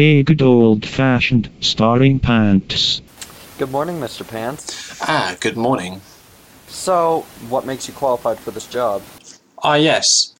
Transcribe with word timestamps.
A 0.00 0.22
good 0.22 0.42
old 0.42 0.86
fashioned 0.86 1.50
starring 1.58 2.20
pants. 2.20 3.02
Good 3.58 3.72
morning, 3.72 3.98
Mr. 3.98 4.24
Pants. 4.24 5.02
Ah, 5.02 5.34
good 5.40 5.56
morning. 5.56 6.00
So, 6.68 7.26
what 7.48 7.66
makes 7.66 7.88
you 7.88 7.94
qualified 7.94 8.38
for 8.38 8.52
this 8.52 8.68
job? 8.68 9.02
Ah, 9.64 9.74
yes. 9.74 10.36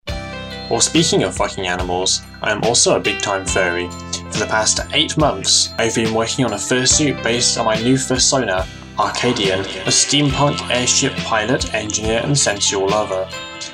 Well, 0.71 0.81
speaking 0.81 1.25
of 1.25 1.37
fucking 1.37 1.67
animals, 1.67 2.23
I 2.41 2.53
am 2.53 2.63
also 2.63 2.95
a 2.95 3.01
big 3.01 3.21
time 3.21 3.45
furry. 3.45 3.89
For 4.31 4.39
the 4.39 4.47
past 4.49 4.79
eight 4.93 5.19
months, 5.19 5.71
I've 5.77 5.97
been 5.97 6.15
working 6.15 6.45
on 6.45 6.53
a 6.53 6.57
fursuit 6.57 7.21
based 7.25 7.59
on 7.59 7.67
my 7.67 7.75
new 7.83 7.97
fursona, 7.97 8.65
Arcadian, 8.97 9.63
a 9.63 9.91
steampunk 9.91 10.71
airship 10.71 11.17
pilot, 11.25 11.75
engineer, 11.75 12.21
and 12.23 12.39
sensual 12.39 12.87
lover. 12.87 13.25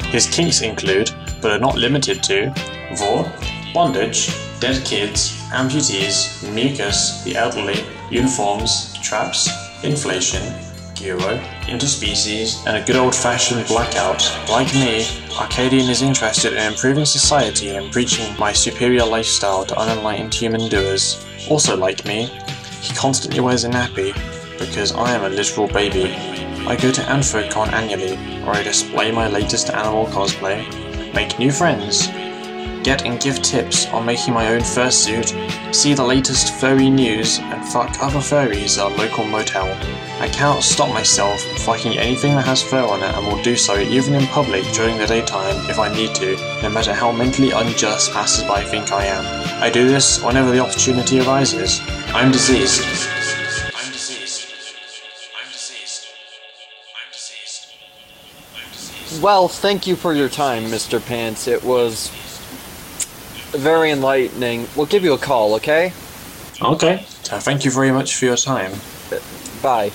His 0.04 0.26
kinks 0.28 0.62
include, 0.62 1.10
but 1.42 1.50
are 1.50 1.58
not 1.58 1.76
limited 1.76 2.22
to, 2.22 2.54
vore, 2.96 3.30
bondage, 3.74 4.30
dead 4.64 4.82
kids, 4.82 5.42
amputees, 5.52 6.42
mucus, 6.54 7.22
the 7.24 7.36
elderly, 7.36 7.84
uniforms, 8.10 8.94
traps, 9.02 9.50
inflation, 9.82 10.42
gyro, 10.94 11.36
interspecies, 11.66 12.66
and 12.66 12.78
a 12.78 12.86
good 12.86 12.96
old 12.96 13.14
fashioned 13.14 13.66
blackout. 13.66 14.22
Like 14.48 14.72
me, 14.72 15.06
Arcadian 15.38 15.90
is 15.90 16.00
interested 16.00 16.54
in 16.54 16.72
improving 16.72 17.04
society 17.04 17.76
and 17.76 17.92
preaching 17.92 18.34
my 18.38 18.54
superior 18.54 19.04
lifestyle 19.04 19.66
to 19.66 19.78
unenlightened 19.78 20.32
human 20.32 20.66
doers. 20.70 21.22
Also, 21.50 21.76
like 21.76 22.06
me, 22.06 22.30
he 22.80 22.94
constantly 22.94 23.40
wears 23.40 23.64
a 23.64 23.68
nappy 23.68 24.14
because 24.58 24.92
I 24.92 25.14
am 25.14 25.24
a 25.24 25.28
literal 25.28 25.68
baby. 25.68 26.14
I 26.66 26.74
go 26.76 26.90
to 26.90 27.02
AnthroCon 27.02 27.70
annually, 27.70 28.16
where 28.42 28.54
I 28.54 28.62
display 28.62 29.12
my 29.12 29.28
latest 29.28 29.68
animal 29.68 30.06
cosplay, 30.06 30.64
make 31.12 31.38
new 31.38 31.52
friends, 31.52 32.08
get 32.84 33.06
and 33.06 33.18
give 33.18 33.40
tips 33.40 33.86
on 33.86 34.04
making 34.04 34.34
my 34.34 34.52
own 34.52 34.60
fursuit, 34.60 35.32
see 35.74 35.94
the 35.94 36.04
latest 36.04 36.54
furry 36.60 36.90
news, 36.90 37.38
and 37.40 37.64
fuck 37.64 37.90
other 38.00 38.18
furries 38.18 38.78
at 38.78 38.92
a 38.92 38.94
local 39.02 39.24
motel. 39.24 39.66
I 40.20 40.28
cannot 40.28 40.62
stop 40.62 40.90
myself 40.90 41.40
fucking 41.64 41.98
anything 41.98 42.34
that 42.36 42.44
has 42.44 42.62
fur 42.62 42.84
on 42.84 43.02
it 43.02 43.14
and 43.14 43.26
will 43.26 43.42
do 43.42 43.56
so 43.56 43.78
even 43.78 44.14
in 44.14 44.26
public 44.26 44.64
during 44.72 44.98
the 44.98 45.06
daytime 45.06 45.56
if 45.68 45.78
I 45.78 45.92
need 45.92 46.14
to, 46.16 46.36
no 46.62 46.68
matter 46.68 46.92
how 46.92 47.10
mentally 47.10 47.50
unjust 47.50 48.12
passers-by 48.12 48.62
think 48.64 48.92
I 48.92 49.06
am. 49.06 49.24
I 49.62 49.70
do 49.70 49.88
this 49.88 50.22
whenever 50.22 50.50
the 50.50 50.60
opportunity 50.60 51.20
arises. 51.20 51.80
I'm 52.08 52.30
diseased. 52.30 52.82
I'm 53.74 53.90
diseased. 53.90 54.46
I'm 55.34 55.50
diseased. 55.50 56.06
I'm 56.94 57.10
diseased. 57.10 57.66
I'm 58.54 58.72
diseased. 58.72 59.22
Well, 59.22 59.48
thank 59.48 59.86
you 59.86 59.96
for 59.96 60.12
your 60.12 60.28
time, 60.28 60.64
Mr. 60.64 61.04
Pants. 61.04 61.48
It 61.48 61.64
was 61.64 62.10
very 63.56 63.90
enlightening. 63.90 64.68
We'll 64.76 64.86
give 64.86 65.04
you 65.04 65.14
a 65.14 65.18
call, 65.18 65.54
okay? 65.54 65.92
Okay. 66.62 67.06
Uh, 67.30 67.40
thank 67.40 67.64
you 67.64 67.70
very 67.70 67.90
much 67.90 68.16
for 68.16 68.26
your 68.26 68.36
time. 68.36 68.72
Bye. 69.62 69.92